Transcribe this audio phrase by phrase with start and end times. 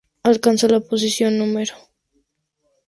[0.23, 1.45] Alcanzó la posición No.